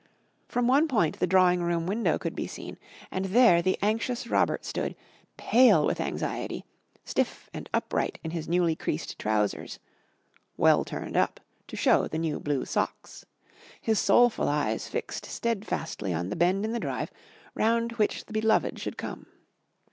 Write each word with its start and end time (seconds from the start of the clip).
From 0.47 0.67
one 0.67 0.87
point 0.87 1.19
the 1.19 1.27
drawing 1.27 1.61
room 1.61 1.85
window 1.85 2.17
could 2.17 2.33
be 2.35 2.47
seen, 2.47 2.79
and 3.11 3.25
there 3.25 3.61
the 3.61 3.77
anxious 3.83 4.25
Robert 4.25 4.65
stood, 4.65 4.95
pale 5.37 5.85
with 5.85 6.01
anxiety, 6.01 6.65
stiff 7.05 7.51
and 7.53 7.69
upright 7.71 8.17
in 8.23 8.31
his 8.31 8.47
newly 8.49 8.75
creased 8.75 9.19
trousers 9.19 9.77
(well 10.57 10.83
turned 10.83 11.15
up 11.15 11.39
to 11.67 11.75
show 11.75 12.07
the 12.07 12.17
new 12.17 12.39
blue 12.39 12.65
socks), 12.65 13.25
his 13.79 13.99
soulful 13.99 14.49
eyes 14.49 14.87
fixed 14.87 15.27
steadfastly 15.27 16.15
on 16.15 16.29
the 16.29 16.35
bend 16.35 16.65
in 16.65 16.71
the 16.71 16.79
drive 16.79 17.11
round 17.53 17.91
which 17.99 18.25
the 18.25 18.33
beloved 18.33 18.79
should 18.79 18.97
come. 18.97 19.27